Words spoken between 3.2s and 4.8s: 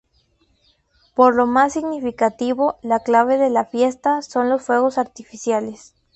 de la fiesta, son los